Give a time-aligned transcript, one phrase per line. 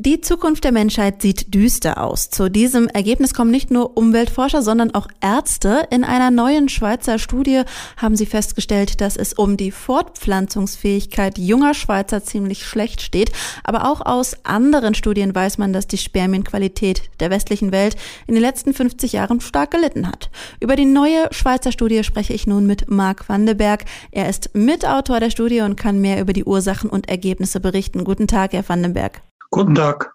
[0.00, 2.30] Die Zukunft der Menschheit sieht düster aus.
[2.30, 5.88] Zu diesem Ergebnis kommen nicht nur Umweltforscher, sondern auch Ärzte.
[5.90, 7.62] In einer neuen Schweizer Studie
[7.96, 13.32] haben sie festgestellt, dass es um die Fortpflanzungsfähigkeit junger Schweizer ziemlich schlecht steht.
[13.64, 17.96] Aber auch aus anderen Studien weiß man, dass die Spermienqualität der westlichen Welt
[18.28, 20.30] in den letzten 50 Jahren stark gelitten hat.
[20.60, 23.84] Über die neue Schweizer Studie spreche ich nun mit Marc Vandenberg.
[24.12, 28.04] Er ist Mitautor der Studie und kann mehr über die Ursachen und Ergebnisse berichten.
[28.04, 29.22] Guten Tag, Herr Vandenberg.
[29.50, 30.14] Guten Tag.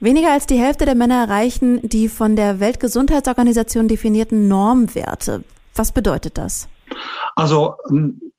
[0.00, 5.44] Weniger als die Hälfte der Männer erreichen die von der Weltgesundheitsorganisation definierten Normwerte.
[5.74, 6.68] Was bedeutet das?
[7.36, 7.76] Also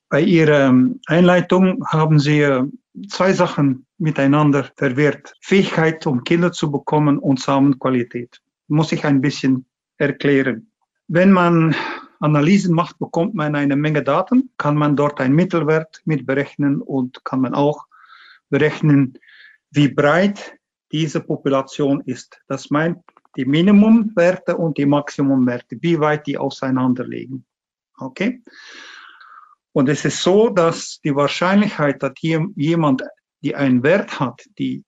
[0.10, 0.74] bei Ihrer
[1.06, 2.64] Einleitung haben Sie äh,
[3.08, 5.36] zwei Sachen miteinander verwehrt.
[5.42, 8.42] Fähigkeit, um Kinder zu bekommen und Samenqualität.
[8.68, 9.66] Muss ich ein bisschen
[9.98, 10.72] erklären.
[11.08, 11.76] Wenn man
[12.20, 17.24] Analysen macht, bekommt man eine Menge Daten, kann man dort einen Mittelwert mit berechnen und
[17.24, 17.86] kann man auch
[18.50, 19.20] berechnen,
[19.72, 20.58] wie breit
[20.92, 22.40] diese Population ist.
[22.48, 22.98] Das meint
[23.36, 27.46] die Minimumwerte und die Maximumwerte, wie weit die auseinander liegen.
[27.98, 28.42] Okay?
[29.72, 33.04] Und es ist so, dass die Wahrscheinlichkeit, dass jemand,
[33.42, 34.84] die einen Wert hat, die,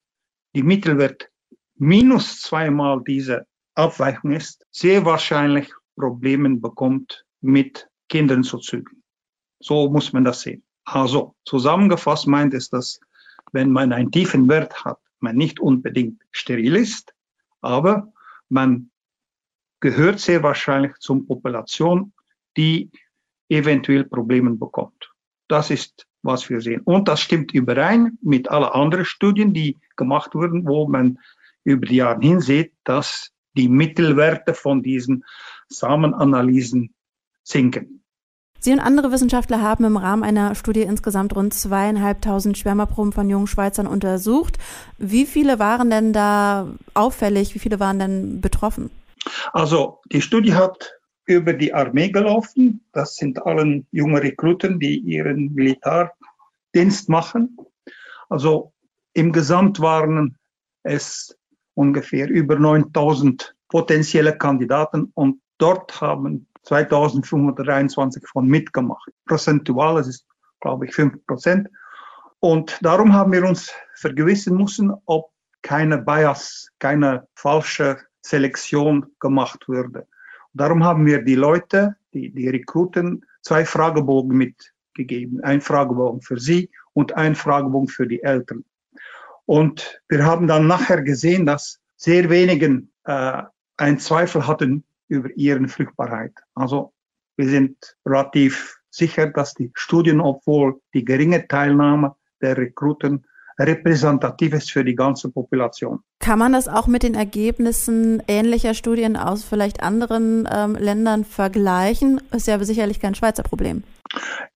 [0.55, 1.29] die Mittelwert
[1.75, 9.03] minus zweimal diese Abweichung ist, sehr wahrscheinlich Probleme bekommt mit Kindern zu zügeln.
[9.59, 10.63] So muss man das sehen.
[10.83, 12.99] Also zusammengefasst meint es, dass
[13.51, 17.13] wenn man einen tiefen Wert hat, man nicht unbedingt steril ist,
[17.61, 18.11] aber
[18.49, 18.91] man
[19.79, 22.13] gehört sehr wahrscheinlich zum Population,
[22.57, 22.91] die
[23.49, 25.11] eventuell Probleme bekommt.
[25.47, 26.81] Das ist, was wir sehen.
[26.85, 31.19] Und das stimmt überein mit allen anderen Studien, die gemacht wurden, wo man
[31.63, 35.25] über die Jahre hin sieht, dass die Mittelwerte von diesen
[35.67, 36.93] Samenanalysen
[37.43, 38.00] sinken.
[38.63, 43.47] Sie und andere Wissenschaftler haben im Rahmen einer Studie insgesamt rund zweieinhalbtausend Spermaproben von jungen
[43.47, 44.59] Schweizern untersucht.
[44.99, 47.55] Wie viele waren denn da auffällig?
[47.55, 48.91] Wie viele waren denn betroffen?
[49.51, 50.93] Also die Studie hat
[51.25, 52.85] über die Armee gelaufen.
[52.93, 57.57] Das sind allen junge Rekruten, die ihren Militärdienst machen.
[58.29, 58.73] Also
[59.13, 60.37] im Gesamt waren
[60.83, 61.35] es
[61.73, 69.11] ungefähr über 9000 potenzielle Kandidaten und dort haben 2523 von mitgemacht.
[69.25, 70.25] Prozentual, das ist,
[70.59, 71.67] glaube ich, 5 Prozent.
[72.39, 80.07] Und darum haben wir uns vergewissen müssen, ob keine Bias, keine falsche Selektion gemacht würde.
[80.53, 85.43] Darum haben wir die Leute, die, die Rekruten, zwei Fragebogen mitgegeben.
[85.43, 88.65] Ein Fragebogen für sie und ein Fragebogen für die Eltern.
[89.45, 93.43] Und wir haben dann nachher gesehen, dass sehr wenigen äh,
[93.77, 96.33] einen Zweifel hatten über ihre Fruchtbarkeit.
[96.55, 96.93] Also
[97.37, 103.25] wir sind relativ sicher, dass die Studien, obwohl die geringe Teilnahme der Rekruten
[103.59, 105.99] repräsentativ ist für die ganze Population.
[106.19, 112.21] Kann man das auch mit den Ergebnissen ähnlicher Studien aus vielleicht anderen ähm, Ländern vergleichen?
[112.31, 113.83] Ist ja sicherlich kein Schweizer Problem.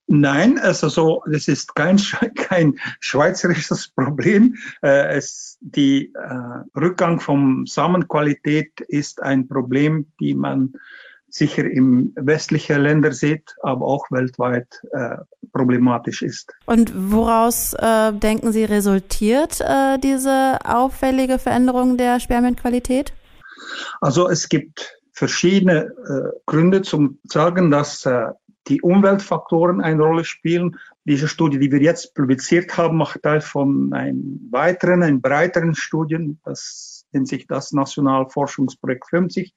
[0.08, 1.98] Nein, also so, das ist kein,
[2.36, 4.56] kein schweizerisches Problem.
[4.82, 10.74] Äh, es, die äh, Rückgang von Samenqualität ist ein Problem, die man
[11.28, 15.18] sicher in westlichen Ländern sieht, aber auch weltweit äh,
[15.52, 16.54] problematisch ist.
[16.66, 23.12] Und woraus äh, denken Sie resultiert äh, diese auffällige Veränderung der Spermienqualität?
[24.00, 28.28] Also es gibt verschiedene äh, Gründe zum sagen, dass äh,
[28.68, 30.78] die Umweltfaktoren eine Rolle spielen.
[31.04, 36.40] Diese Studie, die wir jetzt publiziert haben, macht Teil von einem weiteren, einem breiteren Studien.
[36.44, 39.54] Das nennt sich das Nationalforschungsprojekt 50.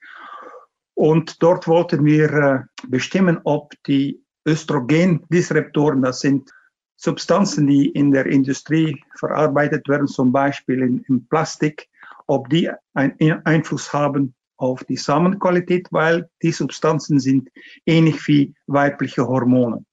[0.95, 6.51] Und dort wollten wir äh, bestimmen, ob die Östrogendisruptoren, das sind
[6.97, 11.89] Substanzen, die in der Industrie verarbeitet werden, zum Beispiel in, in Plastik,
[12.27, 17.49] ob die einen Einfluss haben auf die Samenqualität, weil die Substanzen sind
[17.87, 19.85] ähnlich wie weibliche Hormone.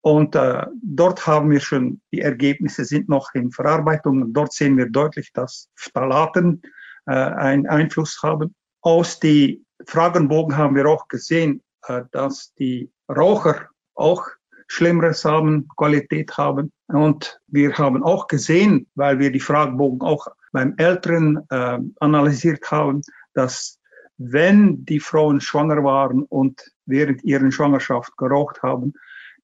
[0.00, 4.32] Und äh, dort haben wir schon, die Ergebnisse sind noch in Verarbeitung.
[4.32, 6.62] Dort sehen wir deutlich, dass Phthalaten
[7.06, 8.54] äh, einen Einfluss haben.
[8.80, 14.26] Aus die Fragenbogen haben wir auch gesehen, äh, dass die Raucher auch
[14.68, 16.72] schlimmere Samenqualität haben.
[16.86, 23.02] Und wir haben auch gesehen, weil wir die Fragebogen auch beim Älteren äh, analysiert haben,
[23.38, 23.78] dass
[24.16, 28.94] wenn die Frauen schwanger waren und während ihrer Schwangerschaft geraucht haben,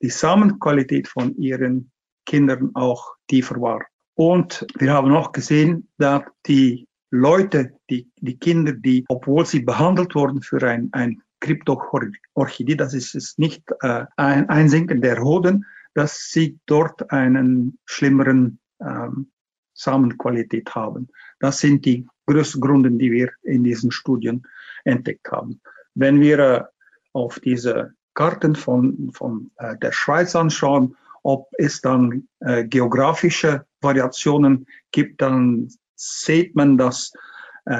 [0.02, 1.92] die Samenqualität von ihren
[2.26, 3.86] Kindern auch tiefer war.
[4.14, 10.16] Und wir haben auch gesehen, dass die Leute, die, die Kinder, die, obwohl sie behandelt
[10.16, 16.30] wurden für ein, ein Kryptoorchidee, das ist, ist nicht äh, ein Einsinken der Hoden, dass
[16.30, 19.30] sie dort einen schlimmeren ähm,
[19.74, 21.08] Samenqualität haben.
[21.38, 24.46] Das sind die größten Gründe, die wir in diesen Studien
[24.84, 25.60] entdeckt haben.
[25.94, 26.64] Wenn wir äh,
[27.12, 34.66] auf diese Karten von, von äh, der Schweiz anschauen, ob es dann äh, geografische Variationen
[34.90, 37.12] gibt, dann sieht man, dass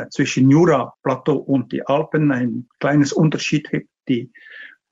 [0.08, 3.90] zwischen Jura-Plateau und die Alpen ein kleines Unterschied gibt.
[4.08, 4.32] Die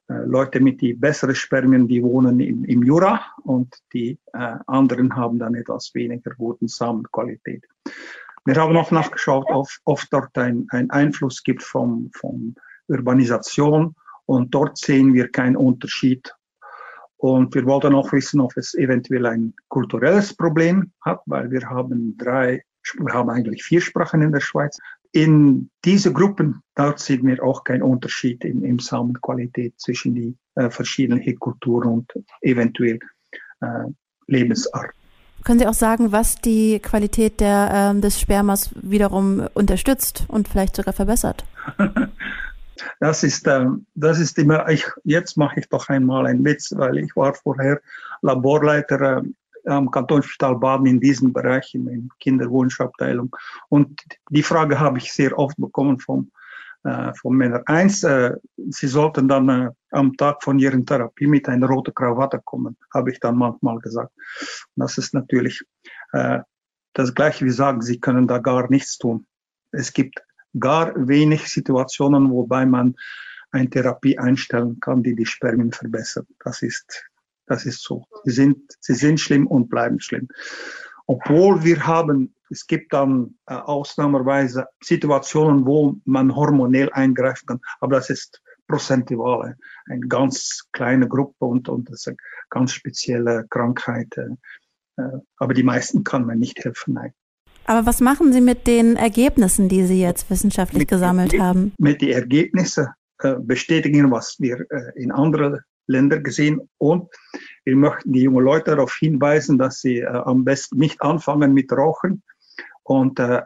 [0.06, 5.54] Leute mit die besseren Spermien, die wohnen im, im Jura und die anderen haben dann
[5.54, 7.66] etwas weniger guten Samenqualität.
[8.44, 12.56] Wir haben auch nachgeschaut, ob, ob dort ein, ein Einfluss gibt von, von
[12.88, 13.94] Urbanisation
[14.26, 16.34] und dort sehen wir keinen Unterschied.
[17.16, 22.16] Und wir wollten auch wissen, ob es eventuell ein kulturelles Problem hat, weil wir haben
[22.18, 22.64] drei,
[22.98, 24.76] wir haben eigentlich vier Sprachen in der Schweiz.
[25.12, 30.68] In diese Gruppen, dort sehen wir auch keinen Unterschied in, in Samenqualität zwischen die äh,
[30.68, 32.98] verschiedenen Kulturen und eventuell
[33.60, 33.84] äh,
[34.26, 34.92] Lebensart.
[35.44, 40.76] Können Sie auch sagen, was die Qualität der, äh, des Spermas wiederum unterstützt und vielleicht
[40.76, 41.44] sogar verbessert?
[43.00, 46.98] Das ist, äh, das ist immer, ich, jetzt mache ich doch einmal einen Witz, weil
[46.98, 47.80] ich war vorher
[48.22, 49.22] Laborleiter
[49.64, 53.34] äh, am Kantonsspital Baden in diesem Bereich, in der Kinderwunschabteilung.
[53.68, 56.30] Und die Frage habe ich sehr oft bekommen vom,
[56.84, 57.62] äh, von Männern.
[57.66, 62.40] Eins, äh, sie sollten dann äh, am Tag von ihren Therapie mit einer roten Krawatte
[62.44, 64.12] kommen, habe ich dann manchmal gesagt.
[64.74, 65.62] Und das ist natürlich
[66.12, 66.40] äh,
[66.94, 69.26] das Gleiche wie sagen, sie können da gar nichts tun.
[69.70, 70.22] Es gibt
[70.58, 72.94] gar wenig Situationen, wobei man
[73.50, 76.26] eine Therapie einstellen kann, die die Spermien verbessert.
[76.44, 77.04] Das ist,
[77.46, 78.06] das ist so.
[78.24, 80.28] Sie sind, sie sind schlimm und bleiben schlimm.
[81.06, 87.96] Obwohl wir haben, es gibt dann äh, ausnahmsweise Situationen, wo man hormonell eingreifen kann, aber
[87.96, 88.42] das ist
[88.72, 92.16] prozentual, eine ganz kleine Gruppe und, und das ist eine
[92.48, 94.16] ganz spezielle Krankheit.
[94.16, 95.02] Äh,
[95.36, 97.12] aber die meisten kann man nicht helfen, nein.
[97.66, 101.72] Aber was machen Sie mit den Ergebnissen, die Sie jetzt wissenschaftlich mit, gesammelt haben?
[101.78, 102.88] Mit den Ergebnissen
[103.18, 107.08] äh, bestätigen, was wir äh, in anderen Ländern gesehen und
[107.64, 111.70] wir möchten die jungen Leute darauf hinweisen, dass sie äh, am besten nicht anfangen mit
[111.72, 112.22] Rauchen
[112.82, 113.42] und äh,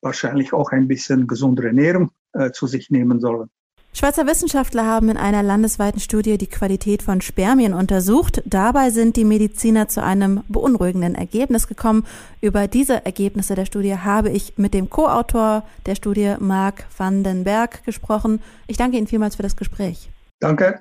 [0.00, 3.50] wahrscheinlich auch ein bisschen gesundere Ernährung äh, zu sich nehmen sollen.
[3.92, 8.40] Schweizer Wissenschaftler haben in einer landesweiten Studie die Qualität von Spermien untersucht.
[8.44, 12.06] Dabei sind die Mediziner zu einem beunruhigenden Ergebnis gekommen.
[12.40, 17.42] Über diese Ergebnisse der Studie habe ich mit dem Co-Autor der Studie, Marc van den
[17.44, 18.40] Berg, gesprochen.
[18.68, 20.08] Ich danke Ihnen vielmals für das Gespräch.
[20.38, 20.80] Danke.